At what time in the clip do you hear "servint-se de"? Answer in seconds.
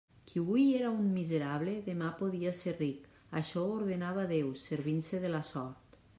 4.65-5.35